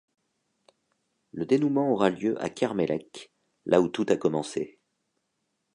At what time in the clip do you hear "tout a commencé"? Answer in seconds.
3.87-4.79